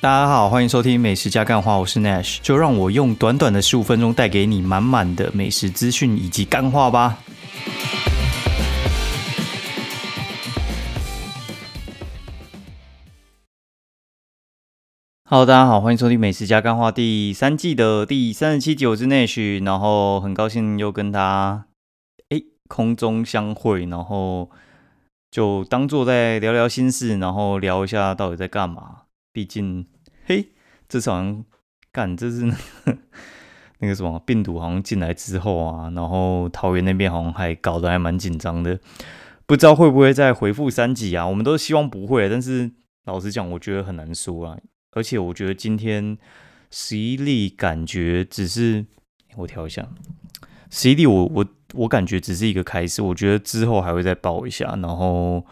[0.00, 7.18] 大家好，欢迎收听《美食加干话》，我是 Nash，就让我用短短的十五分钟带给你满满的美食资讯以及干话吧。
[15.24, 21.66] Hello，大家好，欢迎收听《美食加干话》第三季的第三十七集，我是 Nash，然后很高兴又跟他
[22.28, 24.48] 哎空中相会，然后
[25.28, 29.07] 就当做在聊聊心事，然后聊一下到底在干嘛。
[29.38, 29.86] 毕竟，
[30.26, 30.48] 嘿，
[30.88, 31.44] 这次好像
[31.92, 32.52] 干，这是
[33.78, 38.80] 那个什么病毒好像进来之后啊，然后桃园那边好像还搞得还蛮紧张的，
[39.46, 41.24] 不知道会不会再回复三级啊？
[41.24, 42.72] 我们都希望不会，但是
[43.04, 44.58] 老实讲，我觉得很难说啊。
[44.90, 46.18] 而且我觉得今天
[46.72, 48.86] 十一例感觉只是
[49.36, 49.86] 我调一下，
[50.68, 55.46] 十一例我我我感觉只是一个开始，我觉得之后还会再报一下，然后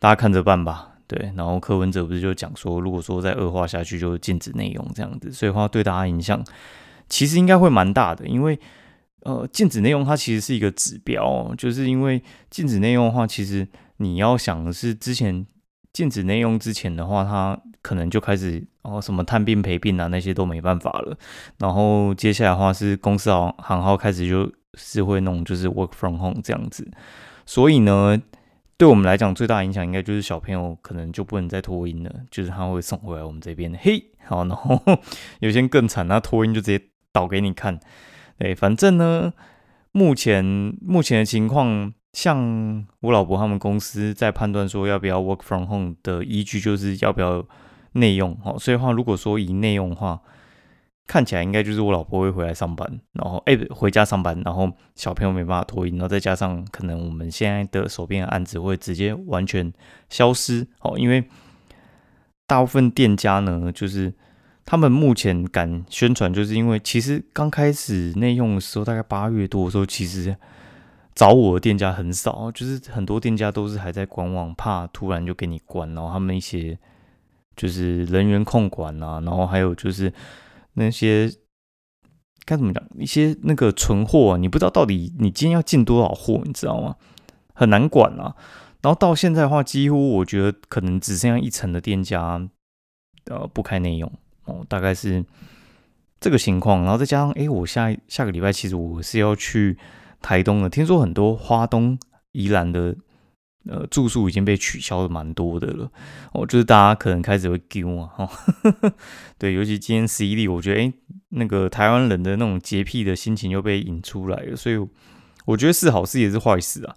[0.00, 0.88] 大家看着办吧。
[1.12, 6.42] 对，然后柯文哲不是就讲说，如果说再恶化下去，就禁止内容这样子，所以话对大家影响
[7.06, 8.58] 其实应该会蛮大的，因为
[9.24, 13.68] 呃，禁止内容它其实是一个指标，就是因为禁止内容的话，其实
[13.98, 15.46] 你要想的是之前
[15.92, 21.14] 禁止内容之前的话，它可能就开始哦什么探病陪病啊那些都没办法了，
[21.58, 26.90] 然后接下来的话是公司行行号开始就是会弄就是 work from home 这样子，
[27.44, 28.22] 所以呢。
[28.82, 33.72] 对我们来讲，最大影响应该就是小朋友可能就不能再托音了，就是他会送回来我们这边。
[33.80, 34.76] 嘿，好，然后
[35.38, 37.78] 有些更惨，那托音就直接倒给你看。
[38.38, 39.32] 对，反正呢，
[39.92, 40.44] 目前
[40.84, 47.46] 目前的情况，像我老婆他们公司在判断说要不要 work from home 的依据，就是要不要
[47.92, 48.36] 内用。
[48.42, 50.20] 好，所以话如果说以内用的话。
[51.04, 59.70] 看起来应该就是我老婆会回来上班，然后哎回家上班，然后小朋友没办法托婴，然后再加上可能我们现在的手边的案子会直接完全
[60.08, 61.24] 消失哦，因为
[62.46, 64.14] 大部分店家呢，就是
[64.64, 70.34] 他们目前敢宣传，就是因为其实刚开始内用的时候，大概八月多的时候，其实
[71.14, 76.78] 找我的店家很少，就是很多店家都是还在观望，怕突然就给你关，然后他们一些
[77.56, 80.10] 就是人员控管啊，然后还有就是。
[80.74, 81.30] 那些
[82.44, 82.82] 该怎么讲？
[82.98, 86.96] 一些那个存货，你不知道到底你今天要进多少货，你知道吗？
[87.54, 88.34] 很难管啊。
[88.80, 92.48] 然后到现在的话，几乎我觉得可能只剩下一层的店家，
[93.26, 94.12] 呃，不开内用
[94.44, 95.24] 哦，大概是
[96.20, 96.82] 这个情况。
[96.82, 99.78] 然后再加上，哎，我下下个礼拜其实我是要去
[100.20, 101.98] 台东的，听说很多花东、
[102.32, 102.96] 宜兰的。
[103.68, 105.90] 呃，住宿已经被取消的蛮多的了，
[106.32, 108.30] 哦，就是大家可能开始会丢啊，哈，
[109.38, 110.92] 对，尤其今天十一例，我觉得，哎，
[111.28, 114.76] 那个台湾人的那种洁癖的心情又被引出来了，所以
[115.44, 116.94] 我觉得是好事也是坏事啊，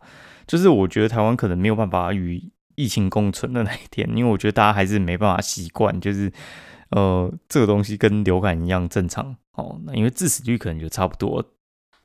[0.48, 2.44] 就是我觉得台湾可能没有办法与
[2.75, 6.31] 疫情共存的那一天， 因为我觉得大家还是没办法习惯，就是
[6.90, 11.44] 呃，这个东西跟流感一样正常，哦，那因为致死率可能就差不多。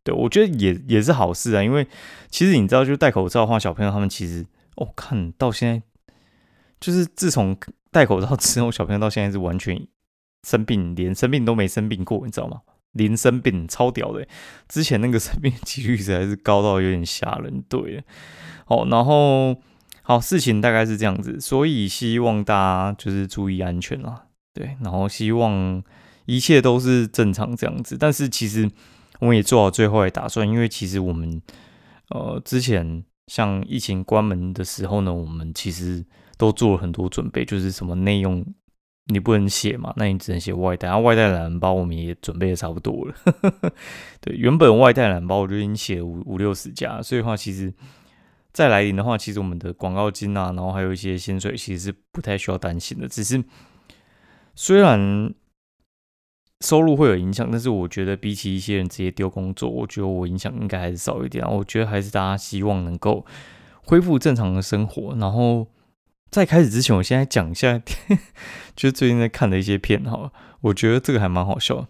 [0.02, 1.86] 对，我觉得也也是好事啊，因为
[2.30, 4.46] 其实你知道，就戴口罩的话，小朋友他们其实，
[4.76, 6.14] 哦，看到现在，
[6.80, 7.54] 就是自从
[7.90, 9.86] 戴口罩之后，小朋友到现在是完全
[10.42, 12.62] 生病，连生病都没生病过，你知道吗？
[12.92, 14.26] 零生病，超屌的。
[14.68, 17.62] 之前那个 生病几率实在是高到有点吓人。
[17.68, 18.02] 对，
[18.64, 19.54] 好，然后
[20.00, 24.22] 好，事情大概是这样子，所以希望大家就是注意安全啊。
[24.54, 25.84] 对，然后希望
[26.24, 28.70] 一切都是正常这样子，但是其实。
[29.20, 31.40] 我们也做好最后的打算，因为其实我们
[32.08, 36.04] 呃之前像疫情关门的时候呢，我们其实
[36.36, 38.44] 都做了很多准备，就是什么内容
[39.06, 43.14] 你不能写嘛，那你只能写外带，然后外带懒人包我们也准备的差不多了。
[44.20, 47.72] 对，原本外带懒包我就已经写了五五六十家，所以的话其实
[48.52, 53.06] 再来临的话，其实我们的广告金啊，然后还有一些薪水，其实是不太需要担心的。
[53.06, 53.44] 只是
[54.54, 55.34] 虽然。
[56.64, 61.42] 收入会有影响，但是我觉得比起一些人直接丢工作，我觉得我影响应该还是少一点。
[61.50, 63.24] 我觉得还是大家希望能够
[63.82, 65.16] 恢复正常的生活。
[65.16, 65.66] 然后
[66.30, 67.80] 在开始之前，我现在讲一下，
[68.76, 70.30] 就是最近在看的一些片哈，
[70.60, 71.86] 我觉得这个还蛮好笑。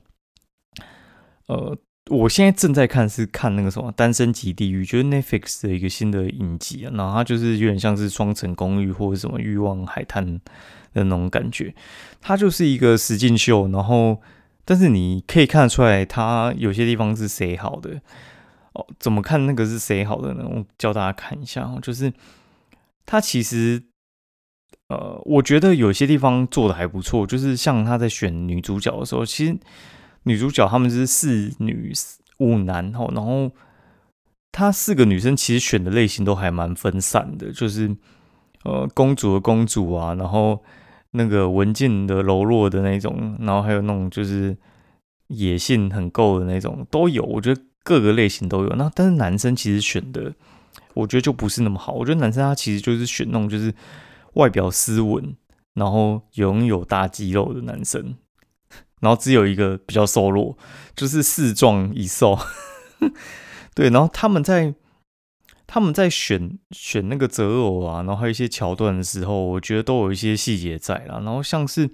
[1.49, 1.77] 呃，
[2.09, 6.93] 我现在正在看是看那个什么《单身级地狱》，就是 Netflix 的一个新的影集啊。
[6.95, 10.25] 然后它就是有点像是双层公寓或者什么欲望海滩
[10.95, 11.75] 的那种感觉，
[12.21, 14.21] 它就是一个实境秀，然后。
[14.71, 18.01] 但是你可以看得出来，他有些地方是谁好的
[18.73, 18.87] 哦？
[19.01, 20.45] 怎么看那个是谁好的呢？
[20.49, 22.13] 我教大家看一下哦，就是
[23.05, 23.83] 他其实，
[24.87, 29.59] 呃，我觉得有些地方做的还不错，就是像他在选女主角的时候，其实
[30.23, 31.93] 女主角他们是四女
[32.39, 33.51] 五男哦，然后
[34.53, 37.97] 他四个女生其实选的类型都还蛮分散的，就是
[38.63, 40.63] 呃，公主的公主啊，然后
[41.13, 44.57] 那个文静的柔弱的那种，然后还有那种就是
[45.29, 47.23] 野性很够的那种都有。
[47.25, 48.69] 我觉得各个类型都有。
[48.71, 50.35] 那但是男生其实选的，
[50.95, 51.93] 我觉得就不是那么好。
[51.93, 53.75] 我觉得男生他其实就是选那种就是
[54.35, 55.37] 外表斯文，
[55.75, 58.15] 然后拥有大肌肉的男生，
[59.01, 60.57] 然后只有一个比较瘦弱，
[60.95, 62.39] 就是四壮一瘦。
[63.75, 64.75] 对，然后他们在。
[65.73, 71.21] 他们在选选那个择偶啊，然后还有一些桥段的时候，我觉得都有一些细节在啦。
[71.21, 71.89] 然后像是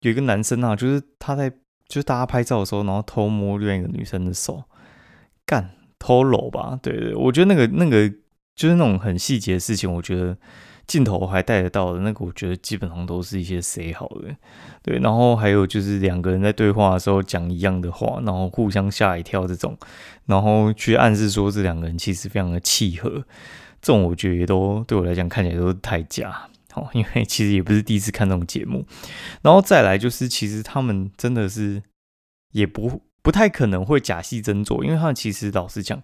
[0.00, 4.62] 有一个男生啊，就是他在就是大家拍照的时候，然后偷摸另外一个女生的手，
[5.46, 6.78] 干偷搂吧？
[6.82, 8.06] 对对，我觉得那个那个
[8.54, 10.36] 就是那种很细节的事情，我觉得。
[10.88, 14.34] 镜头还带得到的那个，我觉得基本上都是一些 say 好的，
[14.82, 14.98] 对。
[15.00, 19.76] 然后还有就是两个人在对话的时候讲一样的话，然后互相吓一跳这种，
[20.24, 23.10] 然后去暗示说这两个人其实非常的契合，
[23.82, 28.86] 这种我觉得都对我来讲看起来都是太假，好， 因为其实也不是第一次看这种节目。
[29.42, 31.82] 然后再来就是，其实他们真的是
[32.52, 36.00] 也不不太可能会假戏真做，因为他们其实老实讲。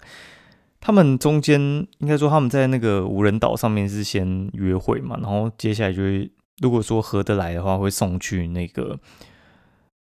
[0.87, 1.59] 他们中间
[1.97, 9.01] 应该说他们在那个无人岛上面是先约会嘛，然后接下来就会如果说合得来的话，会送去那个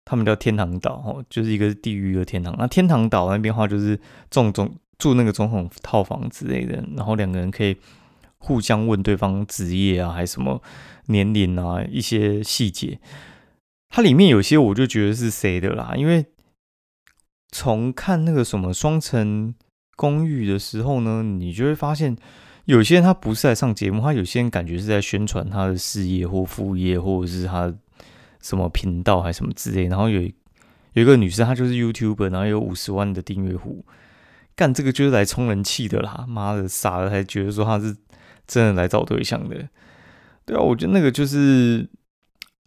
[0.05, 2.53] 他们叫天堂岛哦，就是一个地狱一个天堂。
[2.59, 3.97] 那天堂岛那边话就是
[4.29, 7.77] 总总住那个总统套房之类的，然后两个人可以
[8.39, 10.61] 互相问对方职业啊，还什么
[11.07, 12.99] 年龄啊一些细节。
[13.89, 16.27] 它里面有些我就觉得是谁的啦，因为
[17.53, 19.55] 从看那个什么双层。
[19.97, 22.17] 公寓的时候呢，你就会发现，
[22.65, 27.73] 有些人他不是在上节目，他有些人感觉是在宣传他的事业或副业，或者是他
[28.41, 29.87] 什么频道还什么之类。
[29.87, 30.23] 然后有
[30.95, 33.85] 有一个女生，她就是 YouTuber，然后有五十万的订阅户，
[34.57, 36.25] 干这个就是来充人气的啦！
[36.27, 37.97] 妈的，傻了才觉得说他是
[38.47, 39.69] 真的来找对象的。
[40.45, 41.89] 对啊，我觉得那个就是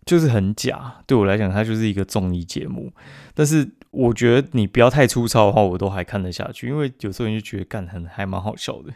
[0.05, 1.03] 就是很假。
[1.05, 2.93] 对我来讲，它就是一个综艺节目，
[3.33, 3.69] 但是。
[3.95, 8.93] 我觉得你不要太粗糙的话，我都还看得下去，因为有时候你就觉得干很还蛮好笑的，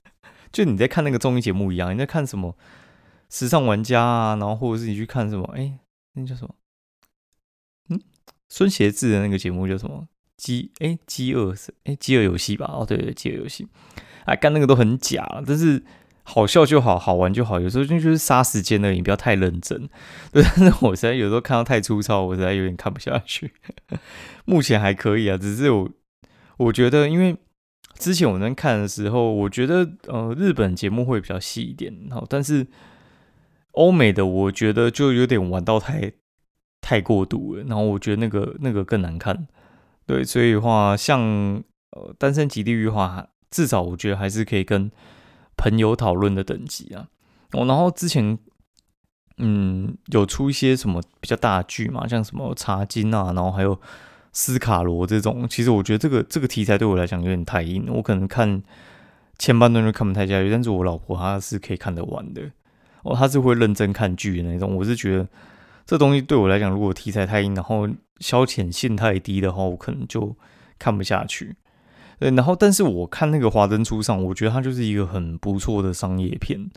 [0.52, 2.56] 就你在看那个综艺节目一样，你在看什么
[3.30, 5.78] 时尚玩家啊，然后或者是你去看什么，哎，
[6.14, 6.54] 那叫什么？
[7.88, 8.00] 嗯，
[8.48, 10.08] 孙协志的那个节目叫什么？
[10.36, 12.66] 饥哎饥饿是哎饥饿游戏吧？
[12.72, 13.66] 哦对对，饥饿游戏，
[14.26, 15.82] 哎干那个都很假，但是。
[16.24, 17.58] 好笑就好，好玩就好。
[17.58, 19.88] 有时候就就是杀时间而已，不要太认真。
[20.30, 23.52] 对， 但是我实在有时候看到太粗糙，我实在有点看不下去。
[24.46, 25.90] 目前还可以啊，只是我
[26.58, 27.36] 我觉得，因为
[27.98, 32.66] 之前我在看的时候，我觉得呃日本节目会比较细一点，然后但是
[33.72, 36.12] 欧美的我觉得就有点玩到太
[36.80, 39.48] 太过度了，然后我觉得那个那个更难看。
[40.06, 41.20] 对，所以的话像
[41.90, 44.88] 呃单身极地狱话，至少我觉得还是可以跟。
[45.56, 47.08] 朋友讨论的等级啊，
[47.52, 48.38] 哦，然后之前，
[49.38, 53.78] 嗯，有出一些什么比较大的剧嘛，像什么茶金啊，然后还有
[54.32, 58.62] 斯卡罗这种，其实我觉得这个这个题材对我来讲有点太硬，我可能看
[59.38, 62.42] 前半段就看不太下去，但是我老婆她是可以看得完的，
[63.02, 65.28] 哦，她是会认真看剧的那种，我是觉得
[65.84, 67.88] 这东西对我来讲，如果题材太硬，然后
[68.20, 70.36] 消遣性太低的话，我可能就
[70.78, 71.56] 看不下去。
[72.22, 76.70] 对，然后但是我看那个《华灯初上》，我觉得它就是一个很不错的商业片。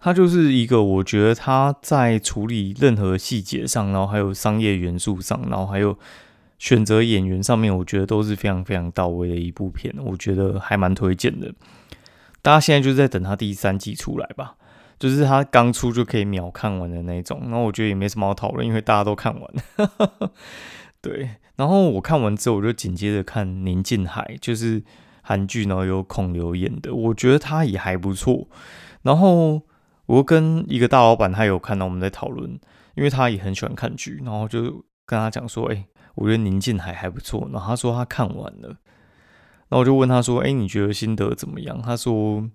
[0.00, 5.94] 它就是一个我觉得它在处理任何细节上，然后还有商业元素上，然后还有
[6.58, 9.94] 选择演员上面，我觉得都是非常非常到位的一部片。
[10.02, 11.52] 我觉得还蛮推荐的。
[12.40, 14.54] 大家现在就在等它第三季出来吧，
[14.98, 17.38] 就是它刚出就可以秒看完的那种。
[17.42, 19.50] 然后我觉得也没什么好讨论，因为大家都看完。
[21.00, 21.30] 对。
[21.56, 24.82] 然后我看完之后，我就紧接着看《宁静海》，就是
[25.22, 28.48] 韩剧，然后有孔刘演的，我觉得他也还不错。
[29.02, 29.60] 然后
[30.06, 32.58] 我跟一个大老板，他有看到我们在讨论，
[32.94, 38.68] 因为他也很喜欢看剧，然后就跟他讲说：“哎，我觉得《宁静海》还不错。”然后他说他看完了，
[39.68, 42.48] 然后我就问他说：“哎，你觉得心得怎么样？”他说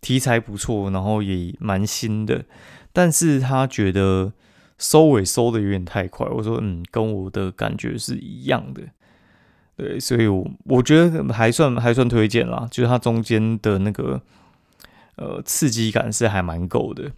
[0.00, 2.46] 题材不错，然后也蛮新的，
[2.94, 4.32] 但是他觉得。
[4.78, 8.82] 收尾收的有点太快，我说嗯，跟我的感觉是一样的，
[9.76, 14.20] 对，所以我我觉得还算还算推荐啦，就是它中间的那个
[15.16, 17.10] 呃刺激感是还蛮够的，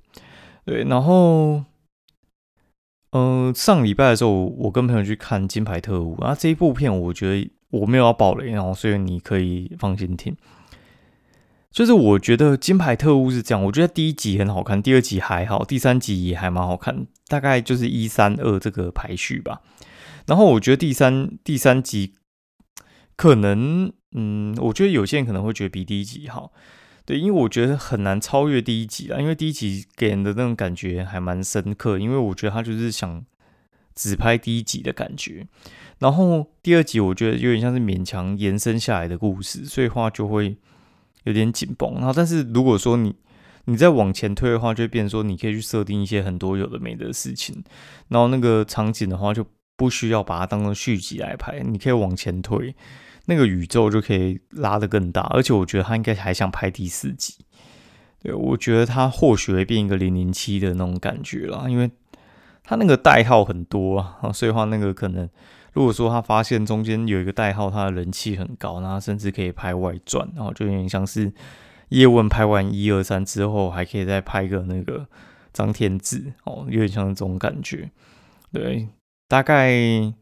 [0.65, 1.65] 对，然后
[3.13, 10.37] 嗯上礼拜的时候，我跟朋友去看《金牌特务》，啊这一部片我觉得我没有要爆雷，然后所以你可以放心听。
[11.71, 19.61] 就是我觉得《金牌特务》是这样，我觉得第一集很好看，第二集还好，第三集也还蛮好看，大概就是一三二这个排序吧。
[20.27, 22.15] 然后我觉得第三第三集
[23.17, 26.53] 可能，嗯，我觉得有些人可能会觉得比第一集好，
[27.05, 33.25] 对，因为我觉得很难超越第一集啊，因为第一集给人的那种感觉还蛮深刻，因为我觉得他就是想
[33.95, 35.47] 只拍第一集的感觉，
[35.99, 40.57] 然后第二集我觉得有点像是勉强延伸下来的故事，所以话就会
[41.25, 41.95] 有点紧绷。
[41.95, 43.15] 然后，但是如果说你
[43.65, 47.63] 你再往前推的话，就会变说你可以去设定一些很多有的没的事情，
[48.09, 49.45] 然后那个场景的话就
[49.77, 52.75] 不需要把它当成续集来拍，你可以往前推。
[53.27, 57.35] 那个宇宙就可以拉得更大，而且我觉得他应该还想拍第四集。
[58.23, 61.91] 对，我觉得他或许会变一个零零七的那种感觉啦，因为
[62.65, 65.29] 他那个代号很多啊，所以话那个可能，
[65.79, 71.33] 如果说他发现中间有一个代号，他的人气很高，那甚至可以拍外传，然后就有点像是
[71.91, 75.07] 叶问拍完一二三之后，还可以再拍个那个
[75.53, 77.93] 张天志哦，有点像这种感觉，
[78.53, 78.89] 对。
[79.29, 79.71] 大概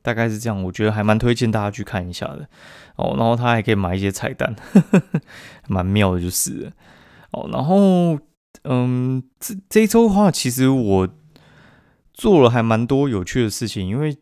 [0.03, 2.47] 大概是这样，我觉得还蛮推荐大家去看一下的
[2.97, 3.15] 哦。
[3.17, 4.55] 然后他还可以买一些彩蛋，
[5.69, 6.71] 蛮妙的，就是
[7.31, 7.49] 哦。
[7.51, 8.19] 然后
[8.65, 11.09] 嗯，这这一周的话，其实我
[12.13, 14.19] 做了还蛮多有趣的事情，因为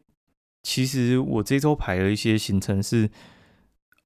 [0.65, 3.09] 其实我这周排了一些行程是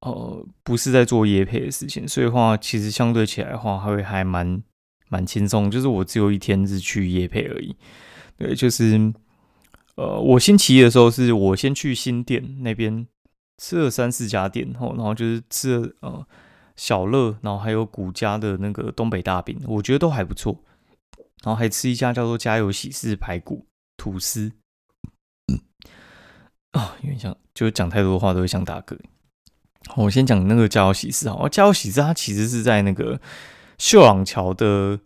[0.02, 4.62] 呃不是在做夜配的事情，所以话其实相对起来的话，还会还蛮
[5.08, 7.74] 蛮轻松，就是我只有一天是去夜配而已，
[8.36, 9.14] 对，就是。
[9.96, 13.04] 呃，我星期一的时候是我先去新店那边
[13.60, 16.24] 吃了三四家店，后然后就是吃了呃
[16.76, 20.62] 小乐，然后还有古家的那个东北大饼，我觉得都还不错。
[21.42, 24.52] 然后还吃一家叫做家有喜事排骨吐司，
[26.72, 28.98] 啊，有点像，就是讲太多的话都会想打嗝。
[29.96, 33.20] 我先讲那个家有喜事哈，家有喜事它其实是在那个
[33.78, 35.00] 秀朗桥的。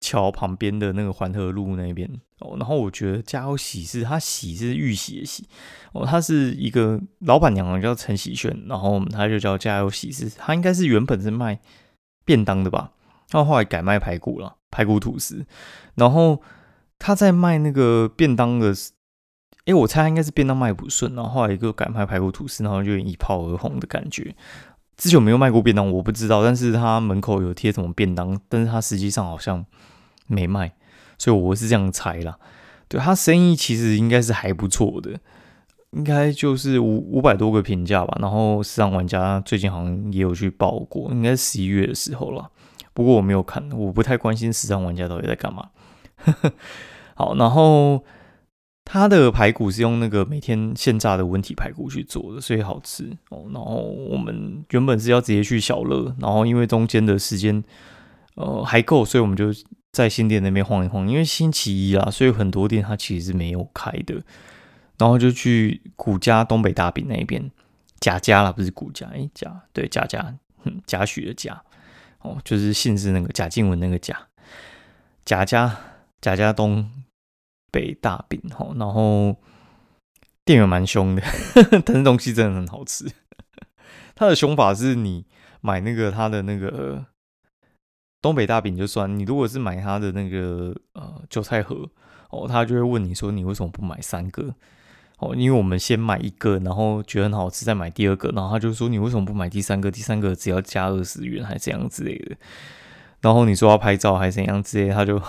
[0.00, 2.06] 桥旁边的那个环河路那边
[2.40, 5.48] 哦，然后我觉得家有喜事，它喜是玉喜的喜
[5.94, 11.58] 哦，它是一个老板娘叫陈喜炫，然后他就叫家有喜事，他应该是原本是卖
[12.22, 12.92] 便当的吧，
[13.30, 15.46] 然后后来改卖排骨了，排骨吐司，
[15.94, 16.42] 然后
[16.98, 18.74] 他在卖那个便当的，
[19.66, 24.34] 哎，我猜应该是便当卖不顺，然后后来一个改卖排骨吐司，然后就一炮而红的感觉。
[24.96, 29.64] 之前有没有卖过便当我不知道，但是他门口有贴什么便当，但是他实际上好像。
[30.26, 30.72] 没卖，
[31.18, 32.38] 所以我是这样猜啦。
[32.88, 35.20] 对他生意其实应该是还不错的，
[35.90, 38.16] 应该就是五五百多个评价吧。
[38.22, 42.50] 然后市场玩家最近好像也有去报过，应该十一月的时候了。
[42.94, 45.68] 不过我没有看，我不太关心时尚玩家到底在干嘛。
[47.14, 48.02] 好，然后
[48.84, 53.46] 他的排骨是用那个每天现炸的温体排骨去做的，所以好吃哦。
[53.52, 53.76] 然后
[54.10, 57.62] 我们原本是要直接去小乐，然后因为中间的时间
[58.34, 59.52] 呃还够，所以我们就。
[59.94, 64.20] 在新店那边晃一晃，因为星期一啊，所以很多店它其实是没有开的。
[64.98, 67.48] 然后就去古家东北大饼那一边，
[68.00, 70.34] 贾家啦，不是古家，哎，贾对贾家，
[70.84, 71.62] 贾诩的贾，
[72.22, 74.18] 哦，就是姓氏那个贾静雯那个贾，
[75.24, 75.76] 贾家
[76.20, 76.90] 贾家东
[77.74, 79.34] 北大饼，哈，然后
[80.44, 81.22] 店员蛮凶的，
[81.84, 83.04] 但是东西真的很好吃。
[84.14, 85.26] 他的凶法是你
[85.60, 87.06] 买那个他的那个。
[88.22, 91.86] 东北大饼就算，你如果是买他的那个呃韭菜盒
[92.30, 94.54] 哦，他就会问你说你为什么不买三个
[95.18, 95.36] 哦？
[95.36, 99.90] 因为我们先买一个，然后觉得很好吃，再买第二个，然后他就说你为什么不买第三个？
[99.90, 102.34] 第三个只要加二十元还是怎样之类的。
[103.20, 105.20] 然后你说要拍照还是怎样之类，他就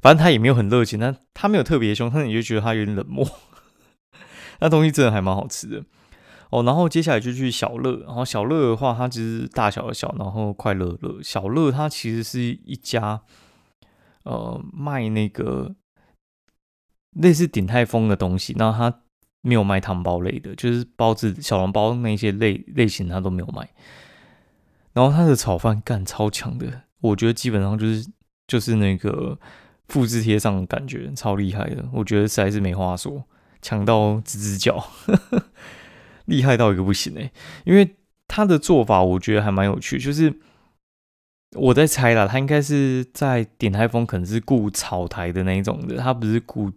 [0.00, 3.26] 反正他也没有很热情，但他没有特别凶，但你就觉得他有点冷漠。
[4.60, 5.84] 那东西真的还蛮好吃的。
[6.50, 11.22] 哦，然后接下来就去小乐，然后小乐的话，它其实大小的小，然后快乐乐。
[11.22, 13.20] 小乐它其实是一家，
[14.24, 15.74] 呃，卖那个
[17.12, 19.02] 类似鼎泰丰的东西，然后它
[19.42, 23.68] 没有卖汤包类的，就是包子、小笼包那些类类型，它都没有卖。
[24.94, 28.10] 然后它的炒饭干超强的，我觉得基本上就是
[28.46, 29.38] 就是那个
[29.88, 33.24] 复制贴上的感觉，超厉害的，我觉得实在是没话说，
[33.60, 34.82] 强到吱吱叫。
[36.26, 37.32] 厉害到一个不行哎，
[37.64, 40.34] 因为他的做法我觉得还蛮有趣，就是
[41.56, 46.70] 我在猜啦，他应该是在点台风，可能是雇炒台的那一种的，他不是雇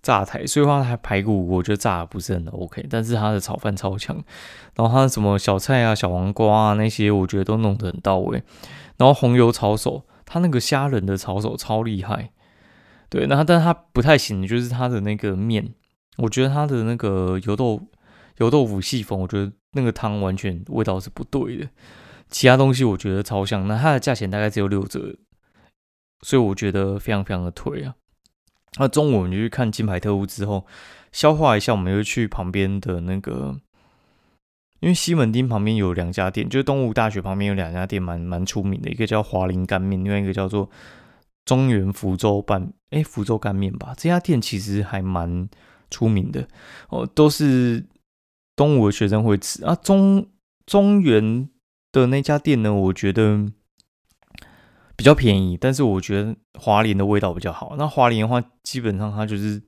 [0.00, 4.16] 炸台，所以话他排骨我觉得炸的不是很 OK，但是他的炒饭超强，
[4.74, 8.42] 然后他什么小菜啊、小黄瓜啊那些，我觉得都弄得很到位，
[8.96, 12.30] 然后红油炒手，他那个虾仁的炒手超厉害，
[13.10, 15.72] 对，然后但是他不太行，就是他的那个面，
[16.18, 17.88] 我觉得他的那个油豆。
[18.38, 21.68] 油豆腐细粉，我觉得那个汤完全味道是不对的。
[22.28, 25.16] 其他东西我觉得超香，那它的价钱大概只有六折，
[26.22, 27.96] 所以我觉得非常非常的推啊。
[28.78, 30.64] 那中午我们就去看金牌特务之后，
[31.10, 33.56] 消化一下，我们就去旁边的那个
[34.78, 40.70] 因为西门町旁边有两家店，就是东吴大学旁边有两家店，蛮蛮出名的，一个叫华林干面，另外一个叫做
[41.48, 43.94] 中原福州拌，哎，福州干面吧。
[43.96, 45.48] 这家店其实还蛮
[45.90, 46.46] 出名的
[46.90, 47.86] 哦，都是
[48.54, 49.74] 东吴的学生会吃啊。
[49.74, 50.28] 中
[50.66, 51.48] 中原
[51.90, 53.50] 的那家店呢，我觉得
[54.94, 57.76] 比较便宜，但是我觉得华联的味道比较好。
[57.78, 59.62] 那华联的话，基本上它就是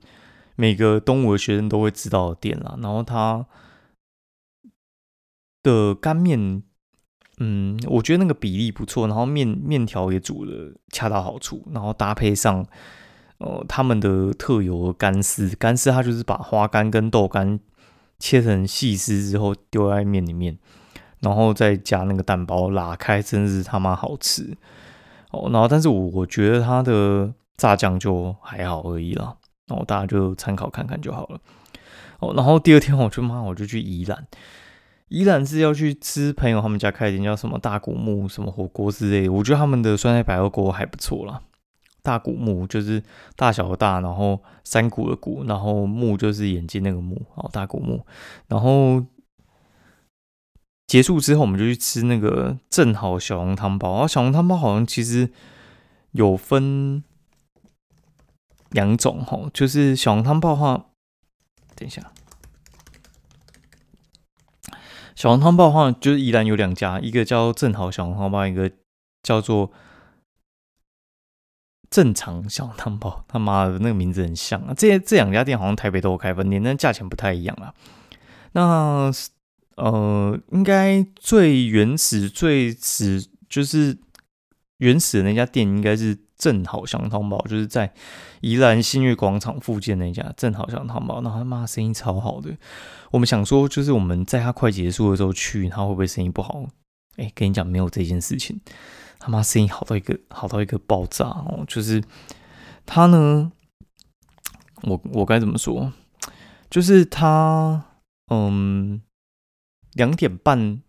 [0.55, 3.47] 每个东吴的学生都会知道的店啦，然后它。
[5.63, 6.63] 的干面，
[7.43, 12.63] 嗯，我觉得那个比例不错，然后面面条也煮的恰到好处，然后搭配上
[13.39, 17.59] 呃他们的特有的干丝，干丝它就是把花干跟豆干
[18.19, 20.55] 切成细丝之后丢在面里面，
[21.21, 24.55] 然后再加那个蛋包拉开，真是他妈好吃
[25.31, 25.49] 哦。
[25.51, 31.39] 然后但是我我觉得它的炸酱就还好而已啦，然后大家就参考看看就好了。
[32.19, 34.27] 哦，然后第二天我就妈我就去宜兰。
[35.11, 39.29] 依然是要去吃朋友他们家开的店，叫什么大古木什么火锅之类的。
[39.29, 41.41] 我觉得他们的酸菜白肉锅还不错啦。
[42.01, 43.03] 大古木就是
[43.35, 48.05] 大小的大，然后山谷的谷，然后木就是眼睛那个木，哦，大古木。
[48.47, 49.05] 然后
[50.87, 53.91] 结束之后，我们就去吃那个正好小笼汤包。
[53.91, 55.29] 然后小笼汤包好像其实
[56.11, 57.03] 有分
[58.69, 60.85] 两种哈，就是小笼汤包的话，
[61.75, 62.13] 等一下。
[65.21, 68.71] 小笼汤包的话，就是依然有两家，一个叫正好小笼汤包，一个
[69.21, 69.71] 叫做
[71.91, 73.23] 正常小笼汤包。
[73.27, 74.73] 他妈的，那个名字很像啊！
[74.75, 77.71] 这这两家店好像台北都有开分店，但价钱不太一样啊。
[78.53, 79.11] 那
[79.75, 83.99] 呃，应该最原始、最始就是
[84.77, 87.93] 原始的那家店，应该是正好小笼汤包，就是在
[88.39, 91.21] 宜兰新月广场附近那家正好小笼汤包。
[91.21, 92.57] 那他妈生意超好的。
[93.11, 96.65] 我们想说，就是我们在他快结束的时候去，他会不会生意不好？
[97.17, 98.59] 哎，跟你讲，没有这件事情，
[99.19, 101.63] 他妈生意好到一个好到一个爆炸哦！
[101.67, 102.03] 就是
[102.87, 103.51] 他呢，
[104.81, 105.93] 我我该怎么说？
[106.71, 107.85] 就是他，
[108.33, 108.99] 嗯，
[109.93, 110.81] 两点半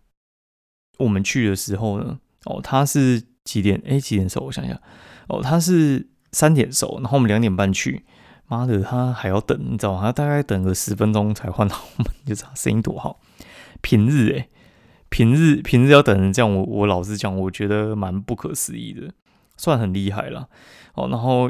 [0.97, 3.79] 我们去的时候呢，哦，他是几点？
[3.85, 4.39] 哎，几点收？
[4.45, 4.81] 我想想，
[5.27, 8.05] 哦，他是三点收，然后我们两点半去。
[8.45, 10.01] 妈的，他还要等，你知道吗？
[10.01, 13.19] 他大概等个十分钟才换到我们，就知道声音多好。
[13.81, 14.49] 平日诶，
[15.09, 19.11] 平日平日要等成这样，我我老实讲，我觉得蛮不可思议的，
[19.57, 20.49] 算很厉害了。
[20.93, 21.49] 哦，然后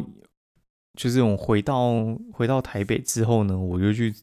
[0.95, 1.91] 就是我回到
[2.31, 4.13] 回到台北之后呢，我就去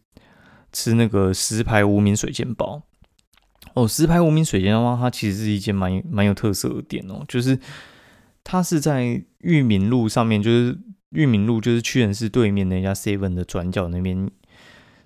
[0.72, 2.80] 吃那个石牌无名水煎包。
[3.74, 7.58] 哦，石牌无名水煎包，它其实是一间蛮蛮有特色的店哦，就是
[8.44, 10.78] 它是在裕民路上面，就是。
[11.12, 14.30] 裕民路就是屈臣氏对面那家 Seven 的转角那边，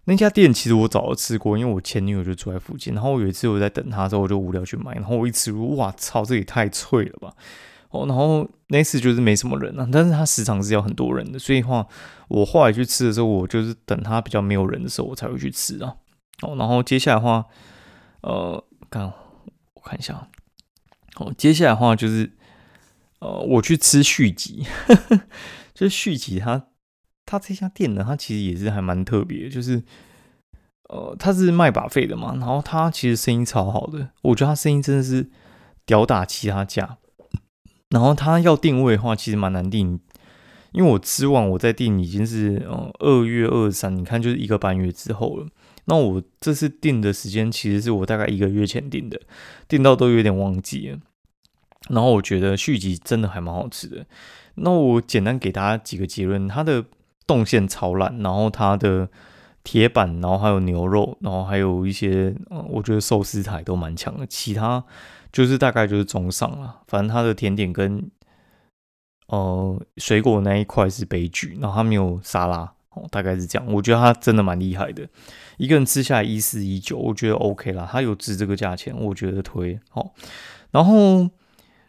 [0.05, 2.93] 那家店其实我早就吃过，因为我前女友就住在附近。
[2.93, 7.33] 然后我有一次我在等她的时候，我就无聊去买，然后我一吃，哇操，这也太脆了吧！
[7.89, 11.87] 哦，然后那次就是没什么人啊，但是他时常是要很多人的，所以话
[12.29, 15.97] 我后来去吃的时候，我就是等他比较没有人的时候，我才会去吃啊。
[16.43, 17.47] 哦，然后接下来的话，
[18.21, 20.29] 呃，看我看一下，
[21.17, 22.31] 哦，接下来的话就是，
[23.21, 24.67] 呃，我去吃续集。
[25.75, 26.69] 就是续集，它
[27.27, 29.83] 它这家店呢，它其实也是还蛮特别，就是
[30.89, 35.31] 呃，它是卖把费的嘛，然后它其实声音超好的，我觉得它声音真的是
[35.85, 36.99] 屌打其他家。
[37.91, 39.99] 然后它要定位的话，其实蛮难定，
[40.73, 45.47] 因为我吃完我在定已经是呃二月二三，你看就是一个半月之后了。
[45.87, 49.21] 那我这次订的时间其实是我大概一个月前订的，
[49.67, 50.99] 订到都有点忘记了。
[51.91, 54.07] 然后我觉得续集真的还蛮好吃的。
[54.57, 56.85] 那我简单给大家几个结论：它的
[57.27, 59.09] 动线超烂，然后它的
[59.63, 64.27] 铁板，然后还有牛肉，然后还有一些，嗯，我觉得寿司台都蛮强的。
[64.27, 64.85] 其他
[65.33, 66.83] 就是大概就是中上了。
[66.87, 68.11] 反正它的甜点跟
[69.27, 73.67] 呃水果那一块是悲剧，然后它没有沙拉，哦，大概是这样。
[73.73, 75.09] 我觉得它真的蛮厉害的，
[75.57, 80.15] 一个人吃下来一四一九，我觉得 OK 啦，它有值这个价钱，我觉得推好。
[80.71, 81.29] 然后，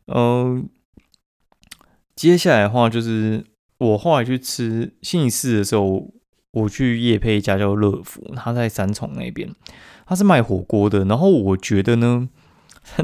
[0.08, 0.70] 嗯。
[2.16, 3.44] 接下来的话就是
[3.78, 6.14] 我后来去吃信义寺的时候，
[6.52, 9.54] 我去夜配一家叫乐福，他在三重那边，
[10.06, 11.04] 他是卖火锅的。
[11.04, 12.30] 然后我觉得呢，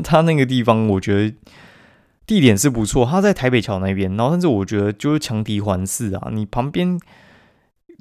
[0.02, 1.36] 他那个地方我觉得
[2.26, 4.16] 地点是不错，他在台北桥那边。
[4.16, 6.98] 然后但是我觉得就是强敌环视啊，你旁边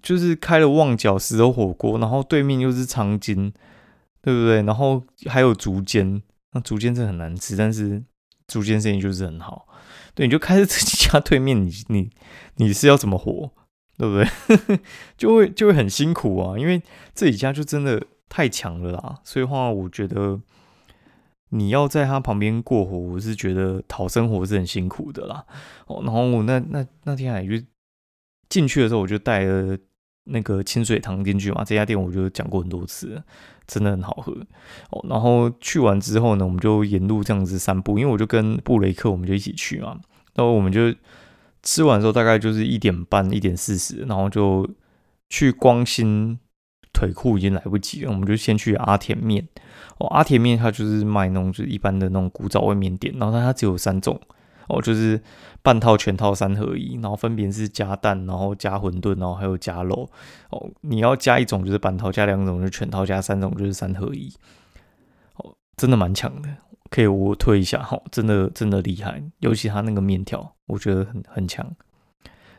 [0.01, 3.53] 就是开了旺角石头火锅，然后对面又是长金，
[4.23, 4.63] 对不对？
[4.63, 8.01] 然后还有竹间，那竹间是很难吃，但是
[8.51, 9.67] 竹间生意就是很好。
[10.15, 12.11] 对，你就开始自己家对面，你 你
[12.57, 13.53] 你是要怎么活，
[13.97, 14.15] 对不
[14.67, 14.81] 对？
[15.17, 16.83] 就会就会很辛苦啊，因为
[17.15, 20.41] 自己家就真的太强了啦，所以话我觉得
[21.51, 25.47] 你要在他旁边过活，我是觉得讨生活是很辛苦的啦。
[25.87, 27.55] 哦，然后我那那那天还就
[28.49, 29.79] 进去的时候，我就带了
[30.31, 31.63] 那个清水汤进去嘛。
[31.65, 33.23] 这家店我就讲过很多次，
[33.67, 34.33] 真的很好喝。
[34.91, 39.99] 哦，然后去完之后呢，我们就沿路这样子散步，因为我就跟布雷克我们就一起去嘛。
[40.35, 40.95] 然后我们就
[41.63, 44.69] 吃完之后大概就是一点半、一点四十，然后就
[45.29, 46.39] 去光新。
[46.93, 49.47] 腿裤已经来不及了，我们就先去阿田面
[49.99, 50.09] 哦。
[50.09, 54.21] 阿田面它就是卖那种就是一般的那种古早味面点，然后它它只有三种
[54.71, 55.21] 哦，就是
[55.63, 60.09] 半套、全套、三合一，然后分别是加蛋，然后加馄饨，然后还有加肉
[60.51, 60.71] 哦。
[60.83, 64.33] 你要加一种就是半套，加两种就是全套，加三种就是三合一
[65.37, 66.49] 哦，真的蛮强的，
[66.91, 71.67] 可以我推一下哈，真的真的厉害，尤其它那个面条，我觉得很很强。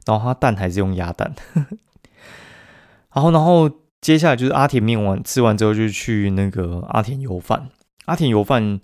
[0.06, 1.34] 然后它蛋还是用鸭蛋，
[3.14, 3.70] 然后然后。
[4.02, 7.70] 接下来就是阿田面完吃完之后，就去那个阿田油饭。
[8.06, 8.80] 阿田油饭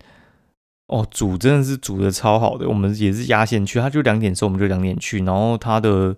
[0.88, 2.68] 哦，煮真的是煮的超好的。
[2.68, 5.20] 我们也是压线去，他就两点收，我们就两点去。
[5.20, 6.16] 然后他的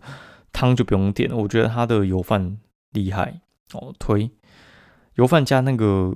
[0.53, 2.57] 汤就不用点了，我觉得他的油饭
[2.91, 3.41] 厉害
[3.73, 3.93] 哦。
[3.99, 4.31] 推
[5.15, 6.15] 油饭加那个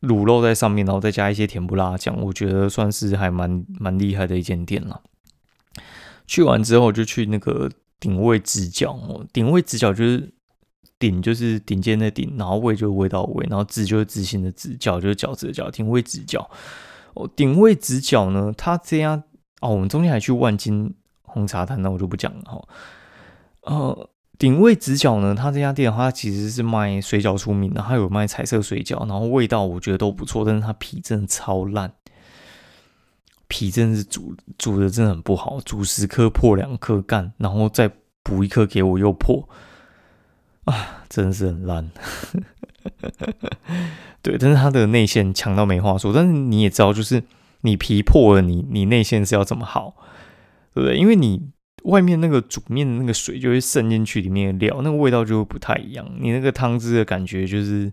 [0.00, 5.02] 卤肉在上面，然后再加一些甜不辣酱，我觉得算是还蛮蛮厉害的一间店了。
[6.26, 10.32] 去完之后就去那个顶位直角哦，顶位直角就是。
[10.98, 16.48] 顶就是顶尖的顶，然后位就是味道味，然后直就是直线的直，角就是饺子的角，顶位直角。
[17.16, 19.22] 哦，顶位直角呢，它这样
[19.60, 22.68] 哦，我们中间还去万金红茶摊，那我就不讲了哈。
[23.62, 31.92] 呃，顶位直角呢，它这家店的话，其实是卖水饺出名的，它有卖彩色水饺，然后味道我觉得都不错，但是它皮真的超烂，
[33.48, 37.90] 皮真的是煮煮的真的很不好，煮十颗破两颗干，然后再
[38.22, 39.48] 补一颗给我又破。
[40.64, 41.90] 啊，真的是很烂，
[44.22, 46.12] 对，但是它的内线强到没话说。
[46.12, 47.22] 但是你也知道，就是
[47.60, 49.94] 你皮破了，你你内线是要怎么好，
[50.74, 50.96] 对不对？
[50.96, 51.50] 因为你
[51.84, 56.06] 外面那个煮面的那个水就会渗进去里面的料，那个味道就会不太一样。
[56.18, 57.92] 你那个汤汁的感觉就是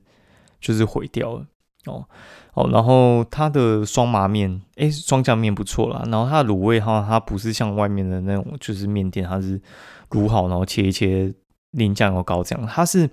[0.60, 1.46] 就是毁掉了
[1.86, 2.06] 哦
[2.54, 2.70] 哦。
[2.72, 6.04] 然后它的双麻面，哎，双酱面不错啦。
[6.08, 9.62] 然后它的卤味哈，它不是像外面的那种，就是面店，它是
[10.10, 11.34] 卤好然后切一切。
[11.74, 13.10] 淋酱油膏这样，它是，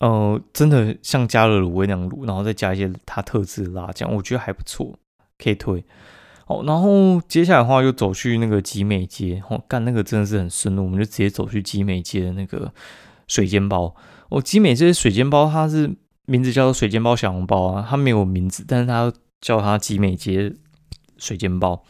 [0.00, 4.98] 呃，真的像加了卤味那样卤，然后再加一些它特制的辣酱，我觉得还不错，
[5.38, 5.84] 可以推。
[6.46, 12.72] 哦，然后接下来的话就走去那个集美街，哦，干那个真的是很顺路，我们就直接走去集美街的那个
[13.28, 13.94] 水煎包。
[14.30, 15.94] 哦，集美这些水煎包，它是
[16.26, 20.52] 名字叫做水煎包小笼包啊，它没有名字，但是它叫它集美街
[21.18, 21.84] 水煎包。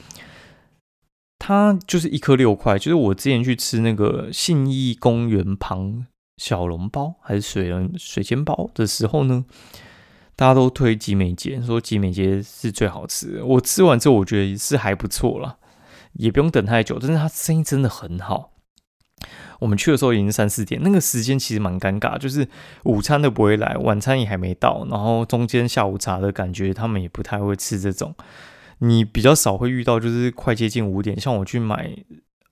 [1.38, 6.06] 它就是一颗六块，就是我之前去吃那个信义公园旁
[6.40, 9.44] 小笼包还是水人水煎包的时候呢，
[10.34, 13.44] 大家都推集美街，说集美街是最好吃的。
[13.44, 15.58] 我吃完之后，我觉得是还不错了，
[16.14, 18.52] 也不用等太久，但是它生意真的很好。
[19.58, 22.48] 我们去的时候已经三四点，那个时间其实蛮尴尬，就是
[22.84, 28.14] 午餐都不会来，晚餐也还没到，然后中间下午茶的感觉，他们也不太会吃这种。
[28.78, 31.94] 你比较少会遇到，就是快接近五点，像我去买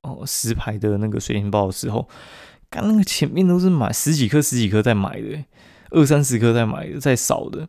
[0.03, 2.07] 哦十排的那个水晶包的时候，
[2.71, 5.45] 刚那个前面都是买十几颗、十几颗在买的，
[5.91, 7.67] 二三十颗在买的，在扫的。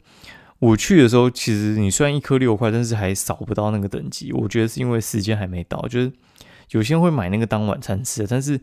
[0.59, 4.31] 我去的时候，其实你虽然一颗六块，但是还扫不到那个等级。
[4.33, 6.11] 我觉得是因为时间还没到，就是
[6.71, 8.59] 有些人会买那个当晚餐吃，但是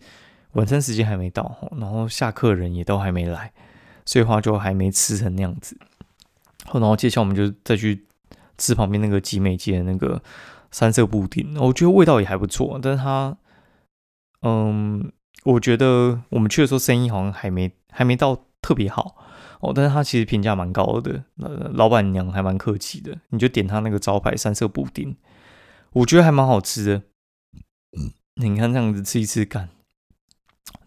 [0.52, 3.52] 晚餐时间还没到，然后下客人也都还没来，
[4.04, 5.78] 所以话就还没吃成那样子。
[6.72, 8.04] 然后接下来我们就再去。
[8.58, 10.22] 吃旁边那个集美街的那个
[10.70, 13.36] 三色布丁，我觉得味道也还不错，但是它，
[14.40, 15.12] 嗯，
[15.44, 19.16] 我觉得我们去的时候生意好像还没还没到特别好
[19.60, 25.16] 哦，但是他其实评价蛮高的，呃，老板娘还蛮客气的，你就点他那个招牌三色布丁，
[25.92, 27.02] 我觉得还蛮好吃的。
[28.34, 29.70] 你看这样子吃一吃，干，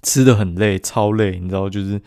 [0.03, 2.01] 吃的很累，超累，你知道，就是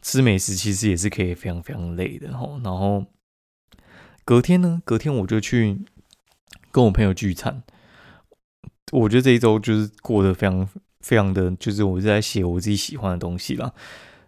[0.00, 3.06] 吃美食其实也是可以非常非常累的哦，然后。
[4.24, 4.80] 隔天呢？
[4.84, 5.80] 隔天我就去
[6.70, 7.64] 跟我朋友聚餐。
[8.92, 10.68] 我觉得这一周就是过得非常
[11.02, 13.72] 非常的，就是我是在写我自己喜欢的东西啦。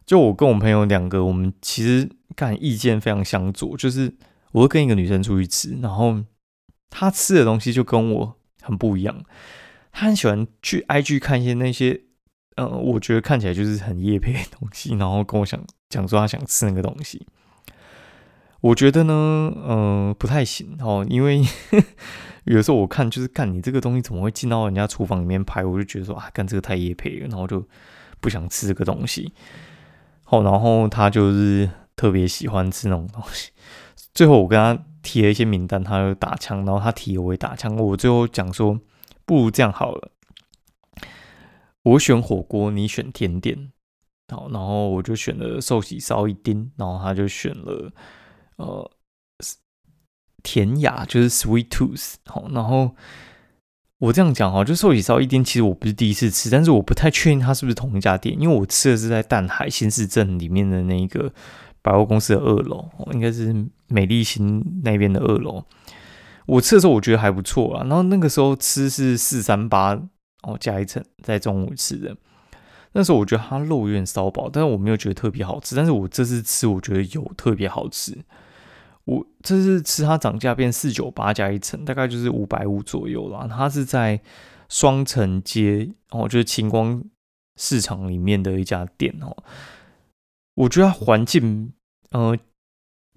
[0.04, 2.06] 就我跟我朋友两个，我们其实
[2.36, 3.74] 看意见非常相左。
[3.76, 4.12] 就是
[4.52, 6.22] 我会跟一个女生出去吃，然后
[6.90, 9.24] 她吃的东西就跟我很不一样。
[9.90, 12.02] 她很喜欢去 IG 看一些那些，
[12.56, 15.58] 嗯，我觉得看起来就是很夜配的东西，然后跟我想
[15.88, 17.26] 讲说她想吃那个东西。
[18.60, 21.42] 我觉得呢，嗯，不太行哦，因为
[22.44, 27.66] 有时候我看就是干你这个东西怎么会进到人家厨房里面拍，我就觉得说啊，干这个太野配了，然后就
[28.20, 29.32] 不想吃这个东西。
[30.24, 33.50] 好，然后他就是特别喜欢吃那种东西。
[34.12, 37.76] 最后我跟他提了一些名单，他就打枪，然后他提我也打枪。
[37.76, 38.78] 我最后讲说，
[39.24, 40.10] 不如这样好了，
[41.82, 43.72] 我选火锅，你选甜点。
[44.28, 47.92] 好，然后我就选了寿喜烧一丁，然后他就选了
[48.56, 48.90] 呃
[50.44, 52.14] 甜雅，就是 Sweet Tooth。
[52.26, 52.94] 好，然后
[53.98, 61.32] 我这样讲哈，就寿喜烧一丁，其实我不是第一次吃，但是我不太确定它是不是同一家店，因为我吃的是在淡海新市镇里面的那个
[61.82, 65.64] 百货公司的二楼，应该是美丽新那边的二楼。
[66.46, 69.98] 我吃的时候我觉得还不错啊，然后那个时候吃是四三八
[70.42, 72.14] 哦加一层，在中午吃的。
[72.92, 75.74] 那时候我觉得它肉有点烧饱，但是我没有觉得特别好吃。
[75.74, 78.16] 但是我这次吃，我觉得有特别好吃。
[79.04, 83.46] 我这次吃它涨价变四九八加一层，大概就是五百五左右啦。
[83.48, 84.20] 它是在
[84.68, 87.02] 双城街哦，就是晴光
[87.56, 89.36] 市场里面的一家店哦。
[90.54, 91.72] 我觉得它环境，
[92.12, 92.36] 呃，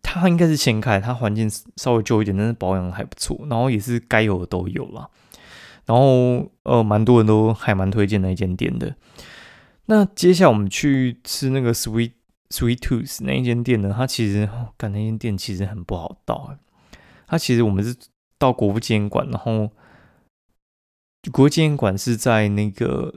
[0.02, 3.40] 它应该是先开，它环境稍微旧一点，但是保养还不错。
[3.50, 5.10] 然后也是该有的都有啦。
[5.86, 8.94] 然后呃，蛮多人都还蛮推荐那一间店的。
[9.86, 12.12] 那接下来我们去吃那个 Sweet
[12.50, 13.94] Sweet Tooth 那一间店呢？
[13.96, 16.58] 它其实，干那间店其实很不好到。
[17.28, 17.96] 它其实我们是
[18.38, 19.70] 到国父纪念馆，然后
[21.32, 23.14] 国父纪念馆是在那个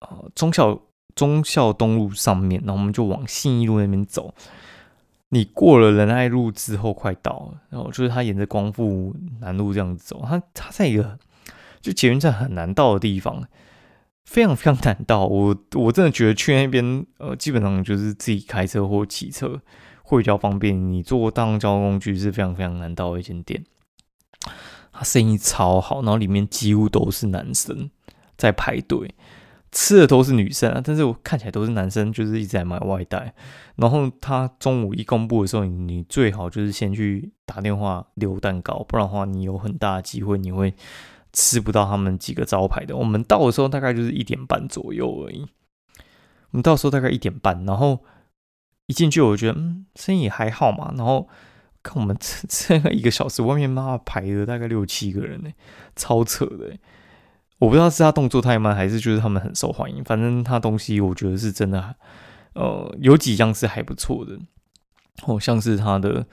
[0.00, 0.80] 呃忠孝
[1.14, 4.34] 忠孝东路上面，然后我们就往信义路那边走。
[5.28, 10.22] 你过了仁爱路之后，快到了，然后就是它沿着光复南路这样子走。
[10.24, 11.18] 它它在一个
[11.80, 13.46] 就捷运站很难到的地方。
[14.26, 19.62] 非常非常难到，我我真的觉得去那边，呃，基本上就是自己开车或骑车
[20.02, 20.92] 会比较方便。
[20.92, 23.64] 你坐大众交通工具是非常非常难到的一间店。
[24.92, 27.88] 它生意超好，然后里面几乎都是男生
[28.36, 29.14] 在排队，
[29.70, 33.32] 吃的都是女生啊，但是我看起来都是男生，就是一直在买外带。
[33.76, 40.74] 然后他中午一公布的时候，你最好就是先去打电话留蛋糕，不然的话，你有很大的机会你会。
[41.36, 45.46] 吃不到他们几个招牌的，我们到的时候大概就是一点半左右而已。
[46.50, 48.02] 我们到时候大概一点半，然后
[48.86, 50.94] 一进去，我觉得嗯，生意还好嘛。
[50.96, 51.28] 然后
[51.82, 55.50] 看我们吃 吃了一个小时，外面妈排了大概六七个人呢，
[55.94, 56.74] 超扯的。
[57.58, 60.02] 我不知道是他动作太慢，还是就是他们很受欢迎。
[60.02, 61.96] 反正他东西我觉得是真的，
[62.54, 64.38] 呃，有几样是还不错的，
[65.26, 66.26] 哦，像是他的。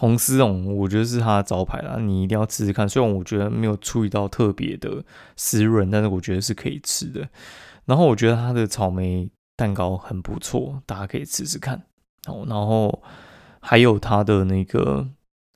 [0.00, 2.88] 红丝绒，我觉得是它的招牌啦，你一定要吃吃看。
[2.88, 5.04] 虽然我觉得没有注意到特别的
[5.36, 7.28] 湿润，但是我觉得是可以吃的。
[7.84, 11.82] 然后我觉得它的草莓蛋糕很不错，大家可以吃吃看。
[12.26, 13.02] 哦，然后
[13.60, 15.06] 还有它的那个，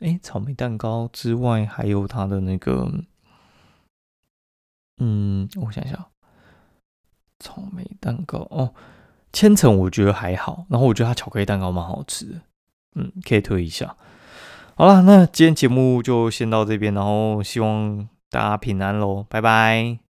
[0.00, 2.86] 哎，草莓蛋糕之外，还有它的那个，
[4.98, 6.04] 嗯，我想想，
[7.38, 8.74] 草莓蛋糕哦，
[9.32, 10.66] 千层我觉得还好。
[10.68, 12.40] 然后我觉得它巧克力蛋糕蛮好吃的，
[12.96, 13.96] 嗯，可以推一下。
[14.76, 20.03] 好了，那今天节目就先到这边，然后希望大家平安喽，拜拜。